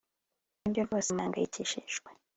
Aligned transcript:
Nibyo 0.61 0.81
rwose 0.87 1.09
mpangayikishijwe 1.15 2.09